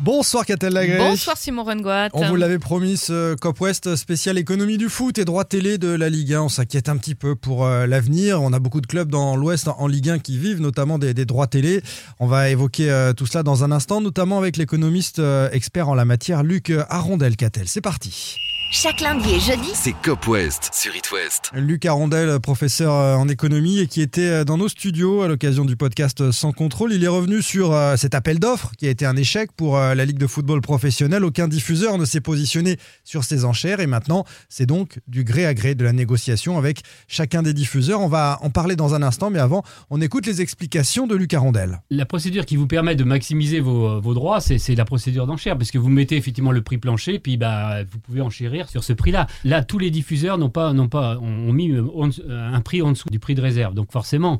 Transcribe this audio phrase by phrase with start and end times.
[0.00, 0.98] Bonsoir Catel Lagré.
[0.98, 2.08] Bonsoir Simon Rengoat.
[2.14, 5.88] On vous l'avait promis, ce Cop West spécial économie du foot et droit télé de
[5.88, 6.42] la Ligue 1.
[6.42, 8.42] On s'inquiète un petit peu pour euh, l'avenir.
[8.42, 11.24] On a beaucoup de clubs dans l'Ouest en Ligue 1 qui vivent notamment des, des
[11.24, 11.80] droits télé.
[12.18, 15.94] On va évoquer euh, tout cela dans un instant, notamment avec l'économiste euh, expert en
[15.94, 17.36] la matière, Luc Arondel.
[17.36, 18.36] Catel, c'est parti.
[18.76, 21.52] Chaque lundi et jeudi, C'est Cop West sur It West.
[21.54, 25.64] Luc Arondel, professeur euh, en économie et qui était euh, dans nos studios à l'occasion
[25.64, 26.92] du podcast euh, Sans contrôle.
[26.92, 30.18] Il est revenu sur cet appel d'offres qui a été un échec pour la Ligue
[30.18, 31.24] de football professionnel.
[31.24, 35.54] Aucun diffuseur ne s'est positionné sur ces enchères et maintenant c'est donc du gré à
[35.54, 38.00] gré de la négociation avec chacun des diffuseurs.
[38.00, 41.32] On va en parler dans un instant, mais avant, on écoute les explications de Luc
[41.32, 41.80] Arondel.
[41.90, 45.56] La procédure qui vous permet de maximiser vos, vos droits, c'est c'est la procédure d'enchère,
[45.56, 48.92] parce que vous mettez effectivement le prix plancher, puis bah, vous pouvez enchérir sur ce
[48.92, 49.26] prix-là.
[49.44, 52.92] Là, tous les diffuseurs n'ont pas, n'ont pas, ont mis euh, en- un prix en
[52.92, 53.74] dessous du prix de réserve.
[53.74, 54.38] Donc forcément,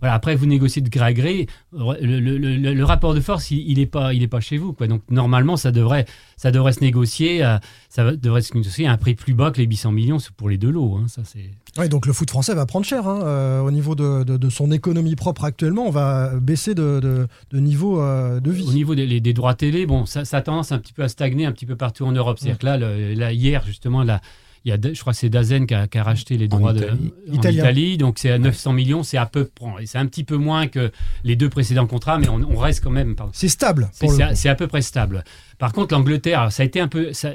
[0.00, 3.50] voilà, après vous négociez de gré à gré, le, le- le- le rapport de force,
[3.50, 4.72] il n'est pas, il est pas chez vous.
[4.72, 4.86] Quoi.
[4.86, 6.04] Donc normalement, ça devrait,
[6.36, 9.58] ça devrait se négocier, euh, ça devrait se négocier à un prix plus bas que
[9.60, 10.96] les 800 millions pour les deux lots.
[10.96, 11.06] hein.
[11.08, 11.50] Ça, c'est...
[11.78, 14.48] Oui, donc le foot français va prendre cher hein, euh, au niveau de, de- de
[14.50, 15.86] son économie propre actuellement.
[15.86, 18.64] On va baisser de, niveau euh, de Au vie.
[18.74, 21.52] niveau des, droits télé, bon, ça, ça a tendance un petit peu à stagner un
[21.52, 22.38] petit peu partout en Europe.
[22.38, 24.20] C'est-à-dire que là, là, hier, justement, là,
[24.66, 26.58] il y a, je crois que c'est Dazen qui a, qui a racheté les En
[26.58, 27.12] droits Italie.
[27.26, 27.62] de, en Italien.
[27.62, 27.96] Italie.
[27.98, 30.90] Donc c'est à 900 millions, c'est à peu près, c'est un petit peu moins que
[31.22, 33.14] les deux précédents contrats, mais on, on reste quand même.
[33.32, 33.88] C'est stable.
[33.92, 35.22] C'est à, peu près stable.
[35.58, 37.12] Par contre, l'Angleterre, ça a été un peu.
[37.12, 37.30] Ça,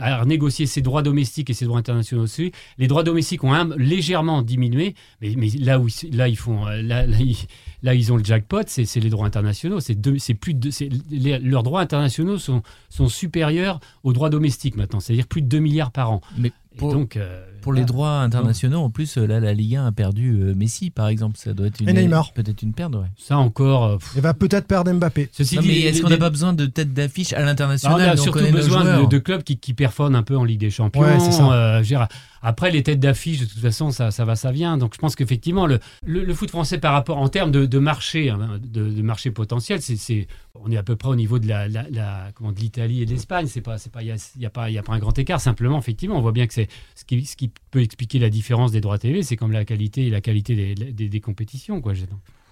[0.00, 2.52] à renégocier ses droits domestiques et ses droits internationaux aussi.
[2.78, 6.66] Les droits domestiques ont un- légèrement diminué, mais, mais là où ils- là ils font,
[6.66, 7.36] euh, là, là, ils,
[7.84, 9.78] là, ils ont le jackpot, c'est les droits internationaux.
[9.78, 9.94] C'est
[10.34, 10.56] plus
[11.10, 12.62] leurs droits internationaux sont,
[13.08, 16.22] supérieurs aux droits domestiques maintenant, c'est-à-dire plus de 2 milliards par an.
[16.76, 19.92] Pour, donc, euh, pour les droits internationaux, en plus, euh, là, la Ligue 1 a
[19.92, 21.36] perdu euh, Messi, par exemple.
[21.38, 22.32] Ça doit être une, Et Neymar.
[22.32, 23.06] peut-être une perte, ouais.
[23.16, 23.84] ça encore.
[23.84, 25.28] euh, va peut-être perdre Mbappé.
[25.32, 27.38] ceci Non, dit, mais les- est-ce qu'on les- n'a pas besoin de tête d'affiche à
[27.38, 30.60] Bah, l'international on a surtout besoin de, clubs qui, qui performent un peu en Ligue
[30.60, 31.00] des Champions.
[31.02, 31.50] Ouais, c'est ça.
[31.52, 32.08] Euh, je veux dire,
[32.42, 34.76] après, les têtes d'affiche, de toute façon, ça, ça va, ça vient.
[34.76, 37.78] Donc, je pense qu'effectivement, le, le, le foot français, par rapport en termes de, de
[37.78, 41.38] marché, hein, de, de marché potentiel, c'est, c'est- on est à peu près au niveau
[41.38, 43.46] de la, comment, de l'Italie et de l'Espagne.
[43.46, 45.40] C'est pas, c'est pas, il y a, a pas, un grand écart.
[45.40, 48.70] Simplement, effectivement, on voit bien que c'est ce qui, ce qui peut expliquer la différence
[48.70, 51.92] des droits TV, c'est comme la qualité et la qualité des, des, compétitions, quoi.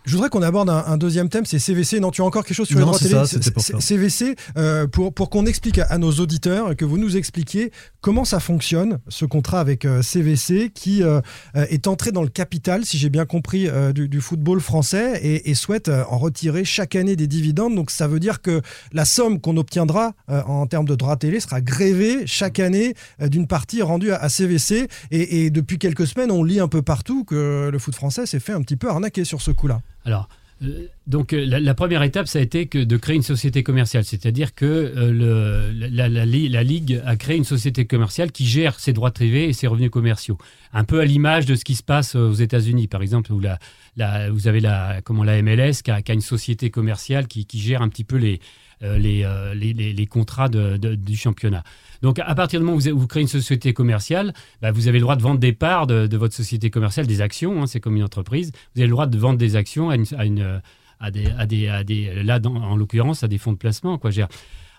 [0.05, 2.01] Je voudrais qu'on aborde un, un deuxième thème, c'est CVC.
[2.01, 3.09] Non, tu as encore quelque chose sur les Non, droits c'est
[3.39, 3.83] télé ça, pour.
[3.83, 7.71] CVC, euh, pour, pour qu'on explique à, à nos auditeurs, que vous nous expliquiez
[8.01, 11.21] comment ça fonctionne, ce contrat avec euh, CVC, qui euh,
[11.55, 15.21] euh, est entré dans le capital, si j'ai bien compris, euh, du, du football français
[15.23, 17.77] et, et souhaite euh, en retirer chaque année des dividendes.
[17.77, 18.61] Donc ça veut dire que
[18.93, 23.29] la somme qu'on obtiendra euh, en termes de droits télé sera grévée chaque année euh,
[23.29, 24.89] d'une partie rendue à, à CVC.
[25.13, 28.41] Et, et depuis quelques semaines, on lit un peu partout que le foot français s'est
[28.41, 29.81] fait un petit peu arnaquer sur ce coup-là.
[30.05, 30.29] Alors,
[30.63, 34.05] euh, donc euh, la, première étape, ça a été que de créer une société commerciale,
[34.05, 39.49] c'est-à-dire que euh, la, Ligue a créé une société commerciale qui gère ses droits privés
[39.49, 40.39] et ses revenus commerciaux,
[40.73, 44.31] un peu à l'image de ce qui se passe aux États-Unis, par exemple, où la,
[44.31, 48.17] vous avez la, la MLS qui a, une société commerciale qui, gère un petit peu
[48.17, 48.41] les,
[48.83, 51.63] les, euh, les, les- les contrats de- du championnat.
[52.03, 55.03] Donc, à partir du moment où vous, créez une société commerciale, bah, vous avez le
[55.03, 57.97] droit de vendre des parts de, de votre société commerciale, des actions, hein, c'est comme
[57.97, 58.51] une entreprise.
[58.75, 60.59] Vous avez le droit de vendre des actions à une, à une, euh,
[61.01, 63.99] à des, à des, des là, dans- en l'occurrence, à des fonds de placement.
[63.99, 64.11] Quoi.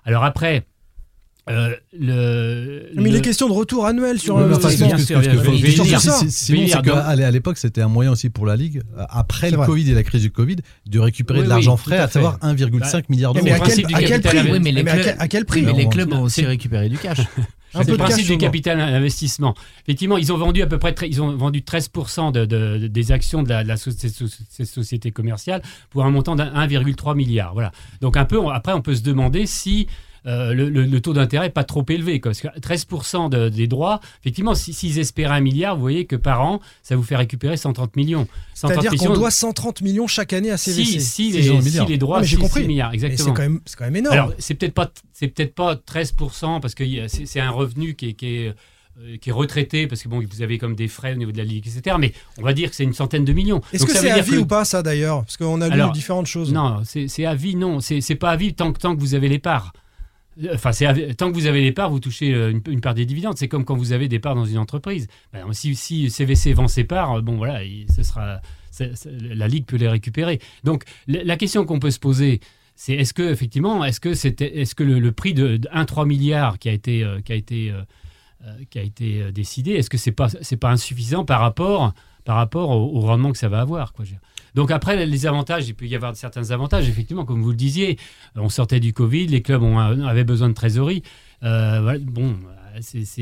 [0.05, 0.65] Alors après,
[1.49, 4.87] euh, le, Mais il le- est question de retour annuel sur enfin, l'investissement.
[4.87, 5.53] bien sûr, ce que- bien ce que- sûr.
[5.57, 5.99] ce que- Venir.
[6.01, 8.81] si- si- Simon, Venir c'est qu'à à l'époque, c'était un moyen aussi pour la Ligue,
[8.97, 9.65] euh, après C'est le vrai.
[9.67, 12.07] Covid et la crise du Covid, de récupérer Oui, de l'argent oui, frais, à à
[12.07, 12.45] savoir fait.
[12.47, 13.53] 1,5 milliard Mais, d'euros.
[13.55, 13.61] mais
[13.93, 15.71] à, quel, prix Oui, mais les Mais à clubs- quel, à quel prix Oui, mais
[15.73, 17.17] Non, les on- clubs ont c'est- aussi récupéré du cash.
[17.75, 19.55] C'est le principe du capital investissement.
[19.87, 23.11] Effectivement, ils ont vendu à peu près, ils ont vendu 13% de, de- de- des
[23.11, 27.53] actions de, la, de la ces, sociétés commerciales pour un montant d'un 1,3 milliard.
[27.53, 27.71] Voilà.
[27.99, 29.87] Donc un peu, après, on peut se demander si
[30.25, 32.19] euh, le, le- le taux d'intérêt n'est pas trop élevé.
[32.19, 32.31] quoi.
[32.31, 36.15] Parce que 13% de- des droits, effectivement, si- s'ils espéraient un milliard, vous voyez que
[36.15, 38.27] par an, ça vous fait récupérer 130 millions.
[38.53, 40.85] 130 C'est-à-dire qu'on doit 130 millions chaque année à CVC.
[40.85, 42.65] si, si, les, si les droits, Ah, j'ai si- compris.
[42.67, 43.33] milliards, Mais c'est exactement.
[43.35, 44.13] quand même, c'est quand même énorme.
[44.13, 48.13] Alors, c'est peut-être pas, c'est peut-être pas 13% parce que c'est un revenu qui est,
[48.13, 48.47] qui est,
[49.01, 51.37] euh, qui est retraité parce que bon, vous avez comme des frais au niveau de
[51.37, 51.95] la ligue, etc.
[51.99, 53.59] Mais on va dire que c'est une centaine de millions.
[53.73, 55.21] Est-ce que c'est à vie que ou pas ça d'ailleurs?
[55.23, 56.53] Parce qu'on a lu Alors, différentes choses.
[56.53, 57.79] Non, c'est à vie, non.
[57.79, 59.73] C'est c'est pas à vie tant que, tant que vous avez les parts.
[60.51, 60.71] Enfin,
[61.17, 63.37] tant que vous avez les parts, vous touchez euh, une, part des dividendes.
[63.37, 65.07] C'est comme quand vous avez des parts dans une entreprise.
[65.31, 68.41] Ben, si, CVC vend ses parts, euh, bon voilà, il- ce sera,
[68.79, 70.39] la ligue peut les récupérer.
[70.63, 72.39] Donc la, question qu'on peut se poser,
[72.75, 76.57] c'est est-ce que effectivement, est-ce que c'était, est-ce que le, prix de, de 1,3 milliard
[76.57, 77.73] qui a été, euh, qui a été,
[78.69, 81.93] qui a été décidé, est-ce que c'est pas, c'est pas insuffisant par rapport,
[82.25, 84.05] par rapport au, rendement que ça va avoir, quoi.
[84.55, 87.97] Donc après, les avantages, il peut y avoir certains avantages, effectivement, comme vous le disiez,
[88.35, 91.01] on sortait du Covid, les clubs ont, avaient besoin de trésorerie.
[91.43, 92.35] Euh, bon,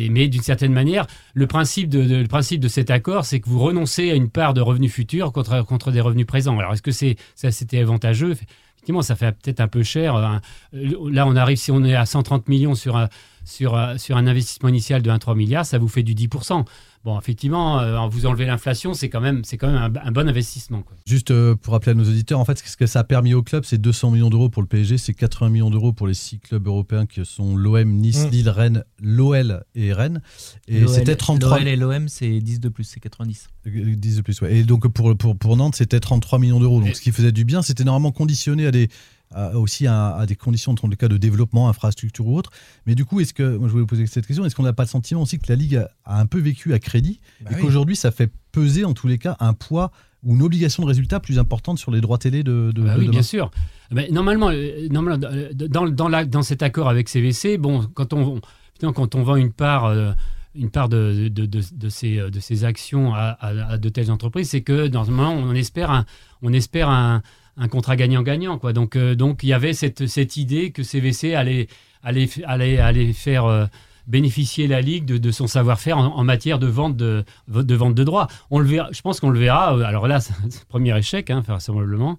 [0.10, 3.50] mais d'une certaine manière, le principe de, de- le principe de cet accord, c'est que
[3.50, 6.58] vous renoncez à une part de revenus futurs contre, contre des revenus présents.
[6.60, 8.32] Alors, est-ce que c'est, ça, c'était avantageux?
[8.32, 10.16] Effectivement, ça fait peut-être un peu cher.
[10.16, 10.42] hein.
[10.74, 13.10] Là, on arrive, si on est à 130 millions sur un,
[13.44, 16.66] sur, un- sur un investissement initial de 1,3 milliard, ça vous fait du 10%.
[17.04, 20.30] Bon, effectivement, euh, vous enlevez l'inflation, c'est quand même, c'est quand même un, un bon
[20.30, 20.84] investissement.
[20.84, 20.96] quoi.
[21.08, 23.42] Juste euh, pour rappeler à nos auditeurs, en fait, ce que ça a permis au
[23.42, 26.38] club, c'est 200 millions d'euros pour le PSG, c'est 80 millions d'euros pour les six
[26.38, 28.30] clubs européens qui sont l'OM, Nice, Mm.
[28.30, 30.22] Lille, Rennes, l'OL et Rennes.
[30.68, 33.50] Et L'OL c'était 33 L'OL et l'OM, c'est 10 de plus, c'est 90.
[33.66, 34.58] Euh, 10 de plus, ouais.
[34.58, 36.82] Et donc pour, pour, pour Nantes, c'était 33 millions d'euros.
[36.82, 38.90] Donc ce qui faisait du bien, c'était normalement conditionné à des,
[39.34, 42.52] à- aussi à, à des conditions, dans le cas de développement, infrastructure ou autre.
[42.86, 44.74] Mais du coup, est-ce que, moi je voulais vous poser cette question, est-ce qu'on n'a
[44.74, 47.52] pas le sentiment aussi que la Ligue a, a un peu vécu à crédit Bah
[47.52, 47.62] et oui.
[47.62, 49.92] qu'aujourd'hui, ça fait peser en tous les cas un poids
[50.24, 53.00] ou une obligation de résultat plus importante sur les droits télé de, de, Bah de
[53.00, 53.50] oui, demain bien sûr.
[53.92, 55.18] Mais normalement, euh, normalement
[55.54, 58.40] dans, dans, la- dans cet accord avec CVC, bon, quand on,
[58.80, 60.12] quand on vend une part, euh,
[60.54, 64.62] une part de, de, ces, de ces actions à, à- à de telles entreprises, c'est
[64.62, 66.06] que normalement, on espère un,
[66.42, 67.22] on espère un,
[67.58, 68.58] un contrat gagnant-gagnant.
[68.58, 68.74] Quoi.
[68.74, 71.68] Donc, euh, donc, il y avait cette, cette idée que CVC allait,
[72.04, 73.66] allait, allait, allait faire euh,
[74.08, 78.28] bénéficier la Ligue de, de son savoir-faire en, matière de vente de, vente de droits.
[78.52, 79.78] Je pense qu'on le verra.
[79.78, 82.18] euh, Alors là, c'est un premier échec, hein, vraisemblablement.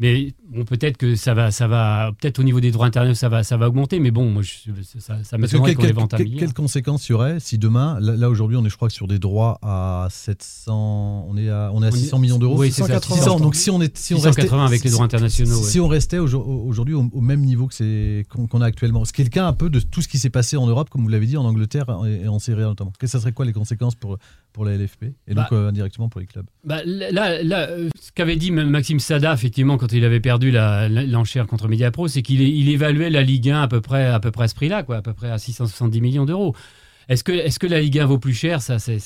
[0.00, 3.28] Mais bon, peut-être que ça va, ça va, peut-être au niveau des droits internationaux, ça
[3.28, 4.00] va, ça va augmenter.
[4.00, 6.40] Mais bon, moi, je- ça, ça que m'étonnerait qu'on les quel- vente à milliard.
[6.40, 9.06] quelles conséquences y aurait si demain, là, là, aujourd'hui on est je crois que sur
[9.06, 12.58] des droits à 700, on est à, on est à On est- 600 millions d'euros?
[12.58, 13.16] Oui, c'est ça, 680.
[13.22, 15.62] 600, donc si on est si on restait 680 avec les droits internationaux.
[15.62, 15.84] Si ouais.
[15.86, 19.12] on restait aujourd- aujourd'hui au, au même niveau que c'est qu'on qu'on a actuellement, ce
[19.12, 21.02] qui est le cas un peu de tout ce qui s'est passé en Europe, comme
[21.02, 22.92] vous l'avez dit, en Angleterre et, en Serie A notamment.
[22.98, 24.18] Que ça serait quoi les conséquences pour
[24.54, 27.90] pour la LFP et donc Bah, euh, indirectement pour les clubs Bah, là, là, euh,
[28.00, 32.40] ce qu'avait dit Maxime Sada, effectivement, quand il avait perdu l'enchère contre Mediapro, c'est qu'il
[32.40, 34.96] il évaluait la Ligue 1 à peu près à, peu près à ce prix-là, quoi,
[34.98, 36.54] à peu près à 670 millions d'euros.
[37.06, 38.62] Est-ce que, est que la Ligue 1 vaut plus cher?
[38.62, 38.98] Ça, c'est-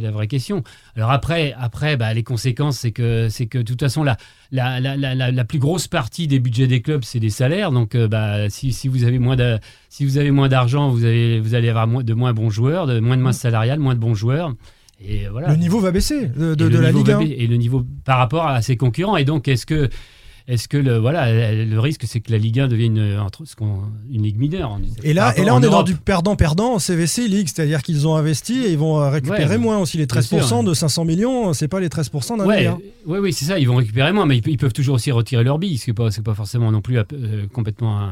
[0.00, 0.62] la vraie question.
[0.96, 4.16] Alors après, après bah, les conséquences, c'est que, c'est que de toute façon, la,
[4.52, 7.70] la, la, la, la- la plus grosse partie des budgets des clubs, c'est des salaires.
[7.70, 9.58] Donc, euh, bah, si, si vous avez moins de-
[9.90, 12.86] si vous avez moins d'argent, vous, avez, vous allez avoir moins, de moins bons joueurs,
[12.86, 14.54] de moins de masse salariale, moins de bons joueurs.
[15.06, 15.48] Et voilà.
[15.50, 17.20] Le niveau va baisser de, de- la Ligue va 1.
[17.20, 19.16] baisser- Et le niveau par rapport à ses concurrents.
[19.16, 19.88] Et donc, est-ce que,
[20.48, 23.20] est-ce que le, voilà, le risque, c'est que la Ligue 1 devienne une,
[23.56, 27.28] qu'on- une ligue mineure Et là, et là en on est dans du perdant-perdant CVC
[27.28, 29.98] League, c'est-à-dire qu'ils ont investi et ils vont euh, récupérer Ouais, moins aussi.
[29.98, 30.62] Les bien 13% sûr.
[30.64, 32.78] de 500 millions, c'est pas les 13% d'un Ouais, milliard.
[33.06, 33.58] ouais, oui, c'est ça.
[33.58, 35.90] Ils vont récupérer moins, mais ils, pe- ils peuvent toujours aussi retirer leur bille, ce
[35.90, 37.04] n'est pas, forcément non plus euh,
[37.52, 38.06] complètement, euh,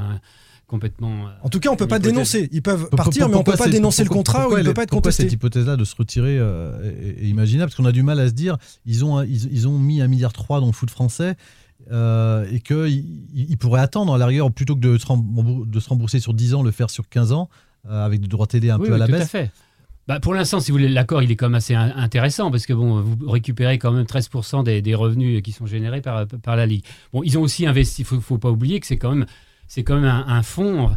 [0.70, 1.26] complètement.
[1.26, 2.12] euh, En tout cas, on peut pas hypothèse.
[2.12, 2.48] dénoncer.
[2.52, 4.84] Ils peuvent partir, mais on peut pas dénoncer le contrat ou il peut elle- pas
[4.84, 5.24] être contesté.
[5.24, 7.70] cette hypothèse-là de se retirer euh, est, est imaginable?
[7.70, 8.56] Parce qu'on a du mal à se dire,
[8.86, 11.34] ils ont, ils, ils ont mis un milliard trois dans le foot français
[11.90, 15.80] euh, et qu'ils ils pourraient attendre à la rigueur plutôt que de se, rembou- de
[15.80, 17.48] se rembourser sur 10 ans, le faire sur 15 ans
[17.88, 19.28] euh, avec des droits télé un Oui, peu oui, à la tout à baisse.
[19.28, 19.50] fait.
[20.08, 22.66] Bah, pour l'instant, si vous voulez, l'accord, il est quand même assez in- intéressant parce
[22.66, 26.56] que bon, vous récupérez quand même 13% des, des revenus qui sont générés par, par
[26.56, 26.84] la Ligue.
[27.12, 29.26] Bon, ils ont aussi investi, il faut, faut pas oublier que c'est quand même,
[29.70, 30.90] c'est quand même un, un fonds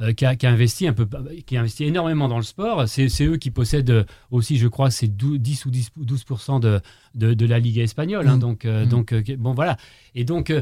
[0.00, 1.06] euh, qui, a, qui a investi un peu,
[1.46, 2.88] qui a investi énormément dans le sport.
[2.88, 6.80] C'est eux qui possèdent aussi, je crois, c'est 12, 10 ou 10, 12% de,
[7.16, 8.28] de, de la Ligue espagnole.
[8.28, 8.36] hein.
[8.36, 8.38] Mm.
[8.38, 8.88] donc, euh, Mm.
[8.88, 9.76] donc euh, bon, voilà.
[10.14, 10.52] Et donc.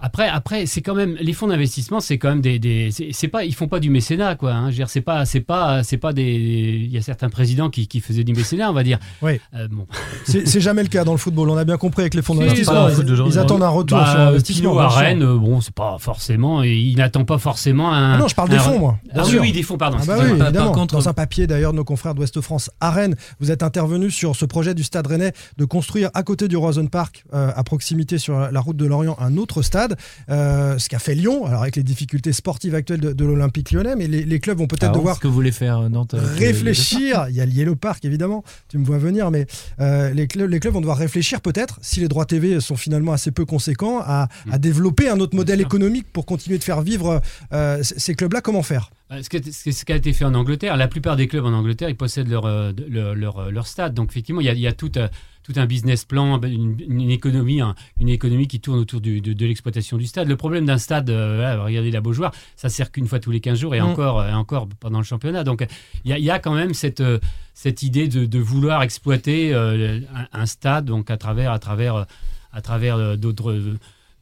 [0.00, 3.28] Euh, après, après, c'est quand même les fonds d'investissement, c'est quand même des, des c'est
[3.28, 4.52] pas, ils font pas du mécénat, quoi.
[4.52, 4.66] Hein.
[4.66, 6.24] Je veux dire, c'est pas, c'est pas, c'est pas des.
[6.24, 8.98] Il y a certains présidents qui, qui faisaient du mécénat, on va dire.
[9.22, 9.40] Oui.
[9.54, 9.86] Euh, bon.
[10.24, 11.50] C'est jamais le cas dans le football.
[11.50, 12.88] On a bien compris avec les fonds d'investissement.
[12.88, 14.70] Ils, attendent un retour Bah, sur investissement.
[14.72, 14.88] Pinot à.
[14.88, 16.62] Rennes, euh, bon, c'est pas forcément.
[16.62, 18.14] Il n'attend pas forcément un.
[18.14, 18.98] Ah non, je parle des fonds, moi.
[19.14, 19.98] Ah oui, des fonds, pardon.
[20.00, 20.36] Ah bah oui.
[20.38, 20.66] Par- évidemment.
[20.66, 23.62] par contre- Dans un papier d'ailleurs de nos confrères d'Ouest France à Rennes, vous êtes
[23.62, 27.50] intervenu sur ce projet du Stade Rennais de construire à côté du Roison Park, euh,
[27.54, 29.85] à proximité sur la route de Lorient, un autre stade,
[30.30, 33.94] euh, ce qu'a fait Lyon, alors avec les difficultés sportives actuelles de, de l'Olympique lyonnais,
[33.96, 36.14] mais les, les clubs vont peut-être Alors, devoir ce que voulait faire euh, Nantes.
[36.14, 37.26] les- réfléchir.
[37.28, 39.46] Il y a le Yellow Park, évidemment, tu me vois venir, mais
[39.80, 43.12] euh, les, clubs, les clubs vont devoir réfléchir peut-être, si les droits TV sont finalement
[43.12, 45.66] assez peu conséquents, à, à développer un autre Bien modèle sûr.
[45.66, 47.20] économique pour continuer de faire vivre
[47.52, 48.40] euh, ces clubs-là.
[48.40, 48.90] Comment faire?
[49.12, 51.44] Euh, Ce qui, a, ce qui a été fait en Angleterre, la plupart des clubs
[51.44, 53.94] en Angleterre, ils possèdent leur, euh, leur, leur, euh, leur stade.
[53.94, 55.08] Donc effectivement, il y a, il y a tout, euh,
[55.46, 59.32] tout un business plan, une, une économie, un- une économie qui tourne autour du- de,
[59.32, 60.26] de l'exploitation du stade.
[60.26, 63.58] Le problème d'un stade, euh, regardez la Beaujoire, ça sert qu'une fois tous les 15
[63.60, 63.84] jours et Mm.
[63.84, 65.44] encore, et encore pendant le championnat.
[65.44, 65.64] Donc
[66.04, 67.20] il y a, il y a quand même cette, euh,
[67.54, 70.00] cette idée de, de vouloir exploiter euh,
[70.32, 72.06] un, un stade donc à travers, à travers,
[72.52, 73.54] à travers d'autres.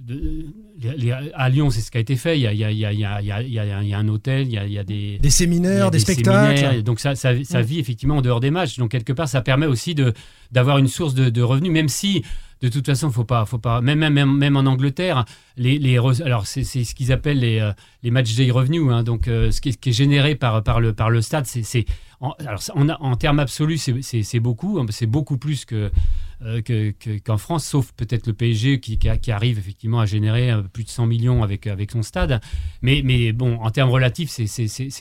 [0.00, 0.46] De-
[0.80, 2.38] les- les- à Lyon, c'est ce qui a été fait.
[2.38, 2.46] Il y
[3.94, 6.56] a, un hôtel, il y a, il y a des, séminaires, a des, spectacles.
[6.58, 7.64] séminaires, donc ça, ça, ça Mm.
[7.64, 8.78] vit effectivement en dehors des matchs.
[8.78, 9.94] Donc quelque part, ça permet aussi
[10.52, 12.22] d'avoir une source de, de revenus, même si
[12.60, 15.24] de toute façon, faut pas, faut pas, même même même en Angleterre,
[15.56, 17.72] les, alors c'est ce qu'ils appellent les euh,
[18.02, 18.82] les match day revenus.
[18.90, 19.02] hein.
[19.02, 21.46] donc euh, ce qui est, ce qui est généré par par le par le stade,
[21.46, 21.84] c'est
[22.20, 25.90] en, alors ça, en, en termes absolus, c'est beaucoup, hein, c'est beaucoup plus que
[26.42, 28.98] euh, que- que- qu'en France, sauf peut-être le PSG qui,
[29.30, 32.40] arrive effectivement à générer euh, plus de 100 millions avec, avec son stade.
[32.82, 34.46] Mais, mais bon, en termes relatifs, c'est-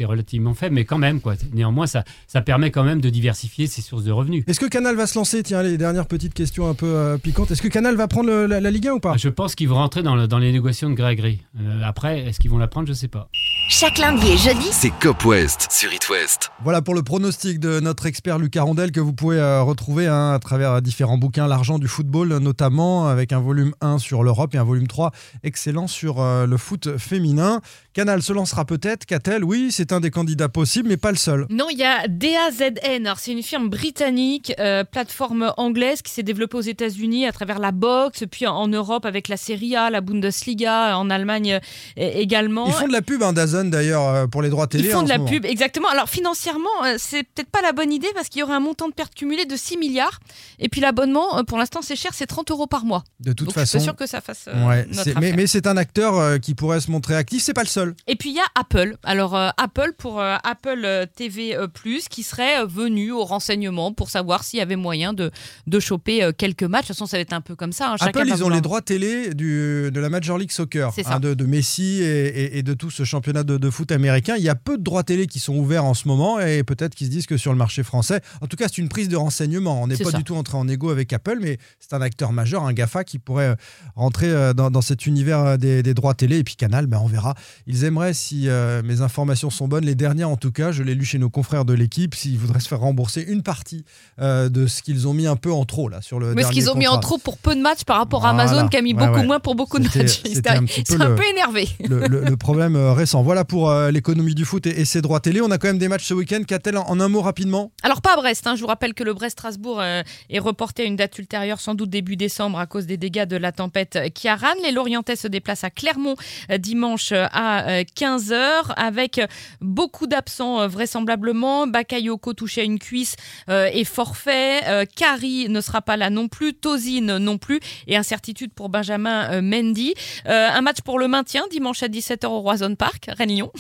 [0.06, 1.36] relativement faible, mais quand même, quoi.
[1.54, 4.44] Néanmoins, ça, ça permet quand même de diversifier ses sources de revenus.
[4.48, 5.44] Est-ce que Canal va se lancer?
[5.44, 7.52] Tiens, les dernières petites questions un peu euh, piquantes.
[7.52, 9.16] Est-ce que Canal va prendre le- la, la Ligue 1 ou pas?
[9.18, 11.40] Je pense qu'ils vont rentrer dans, le- dans les négociations de gré à gré.
[11.60, 12.88] Euh, après, est-ce qu'ils vont la prendre?
[12.88, 13.30] Je sais pas.
[13.70, 16.51] Chaque lundi et jeudi, C'est Cop West sur It West.
[16.63, 20.34] Voilà pour le pronostic de notre expert Lucas Rondel que vous pouvez euh, retrouver hein,
[20.34, 24.58] à travers différents bouquins, l'argent du football notamment, avec un volume 1 sur l'Europe et
[24.58, 25.12] un volume 3
[25.43, 27.62] excellent sur euh, le foot féminin.
[27.94, 31.46] Canal se lancera peut-être, qu'a-t-elle Oui, c'est un des candidats possibles, mais pas le seul.
[31.50, 33.06] Non, il y a DAZN.
[33.06, 37.60] Alors, c'est une firme britannique, euh, plateforme anglaise qui s'est développée aux États-Unis à travers
[37.60, 42.66] la boxe, puis en Europe avec la Serie A, la Bundesliga, en Allemagne euh, également.
[42.66, 44.86] Ils font de la pub, hein, Dazen d'ailleurs, euh, pour les droits télé.
[44.86, 45.30] Ils font en de la moment.
[45.30, 45.90] pub, exactement.
[45.90, 48.94] Alors financièrement, c'est peut-être pas la bonne idée parce qu'il y aurait un montant de
[48.94, 50.20] perte cumulé de 6 milliards.
[50.60, 53.04] Et puis l'abonnement, pour l'instant, c'est cher, c'est 30 euros par mois.
[53.20, 53.78] De toute Donc façon.
[53.78, 56.40] je suis pas sûr que ça fasse euh, Ouais, notre mais, mais c'est un acteur
[56.40, 57.83] qui pourrait se montrer actif, c'est pas le seul.
[58.08, 58.96] Et puis il y a Apple.
[59.04, 64.10] Alors euh, Apple pour euh, Apple euh, TV Plus qui serait venu au renseignement pour
[64.10, 65.32] savoir s'il y avait moyen de,
[65.68, 66.84] de choper quelques matchs.
[66.84, 67.92] De toute façon, ça va être un peu comme ça.
[67.92, 67.96] hein.
[68.10, 71.46] Apple, ils ont les droits télé du, de la Major League Soccer, hein, de, de
[71.46, 74.36] Messi et, et- et de tout ce championnat de, de foot américain.
[74.38, 76.96] Il y a peu de droits télé qui sont ouverts en ce moment et peut-être
[76.96, 79.16] qu'ils se disent que sur le marché français, en tout cas, c'est une prise de
[79.18, 79.82] renseignement.
[79.82, 80.18] On n'est pas ça.
[80.18, 83.20] du tout entré en égo avec Apple, mais c'est un acteur majeur, un GAFA qui
[83.20, 83.56] pourrait
[83.96, 86.38] rentrer dans, dans cet univers des, des droits télé.
[86.40, 87.36] Et puis Canal, ben, on verra.
[87.74, 90.94] Ils aimeraient, si euh, mes informations sont bonnes, les dernières en tout cas, je l'ai
[90.94, 93.84] lu chez nos confrères de l'équipe, s'ils voudraient se faire rembourser une partie
[94.22, 96.51] euh, de ce qu'ils ont mis un peu en trop là sur le Mais ce
[96.51, 98.30] qu'ils ont mis en trop pour peu de matchs par rapport à.
[98.30, 99.25] Amazon qui a mis Ouais, beaucoup ouais.
[99.25, 100.22] moins pour beaucoup de matchs.
[100.24, 101.68] c'était un peu C'est un le- peu énervé.
[101.88, 103.24] le, le- le problème euh, récent.
[103.24, 105.42] Voilà pour euh, l'économie du foot et, et ses droits télé.
[105.42, 106.42] On a quand même des matchs ce week-end.
[106.48, 107.72] Qu'a-t-elle en, en un mot rapidement?
[107.82, 108.56] Alors pas à Brest, hein.
[108.56, 112.18] je vous rappelle que le Brest-Strasbourg est reporté à une date ultérieure, sans doute début
[112.18, 114.53] décembre, à cause des dégâts de la tempête Kiaran.
[114.63, 116.15] Les Lorientais se déplacent à Clermont
[116.60, 117.25] dimanche euh,
[117.65, 119.22] à 15h, avec
[119.62, 121.67] beaucoup d'absents euh, vraisemblablement.
[121.67, 123.15] Bakayoko touché à une cuisse
[123.50, 124.62] euh, est forfait.
[124.67, 126.53] Euh, Kari ne sera pas là non plus.
[126.53, 127.60] Tozine non plus.
[127.88, 129.93] Et incertitude pour Benjamin Mendy.
[130.25, 133.51] Un match pour le maintien dimanche à 17h au Roison Park, Rennes-Lyon.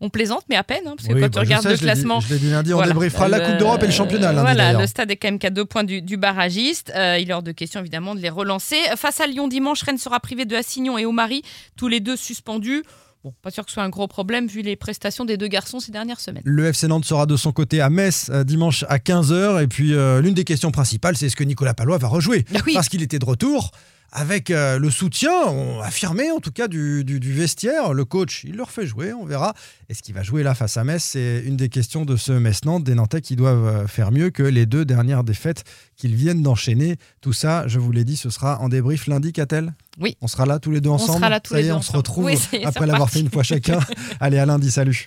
[0.00, 1.76] On plaisante, mais à peine, hein, parce que Oui, quand bah, tu regardes sais, le
[1.76, 2.92] je l'ai dit- classement, Je l'ai dit lundi, on voilà.
[2.92, 4.40] débriefera la Le- Coupe d'Europe et le championnat lundi.
[4.40, 6.92] Voilà, le stade est quand même qu'à deux points du, du barragiste.
[6.94, 8.76] Euh, il est hors de question évidemment de les relancer.
[8.96, 11.42] Face à Lyon dimanche, Rennes sera privé de Assignon et Omari,
[11.76, 12.82] tous les deux suspendus.
[13.24, 15.78] Bon, pas sûr que ce soit un gros problème vu les prestations des deux garçons
[15.78, 16.42] ces dernières semaines.
[16.44, 19.62] Le FC Nantes sera de son côté à Metz euh, dimanche à 15h.
[19.62, 22.44] Et puis, euh, l'une des questions principales, c'est est-ce que Nicolas Palois va rejouer?
[22.52, 22.74] Ah oui.
[22.74, 23.70] Parce qu'il était de retour.
[24.14, 28.44] Avec euh, le soutien on- affirmé en tout cas du, du- du vestiaire, le coach,
[28.44, 29.54] il le refait jouer, on verra.
[29.88, 31.02] Est-ce qu'il va jouer là face à Metz?
[31.02, 34.42] C'est une des questions de ce Metz-Nantes, des Nantais qui doivent euh, faire mieux que
[34.42, 35.64] les deux dernières défaites
[35.96, 36.96] qu'ils viennent d'enchaîner.
[37.22, 39.72] Tout ça, je vous l'ai dit, ce sera en débrief lundi, Catel?
[39.98, 40.16] Oui.
[40.20, 41.80] On sera là tous les deux ensemble sera là tous Ça les y est, on
[41.82, 43.78] se retrouve Oui, après l'avoir fait une fois chacun.
[44.20, 45.06] Allez, à lundi, salut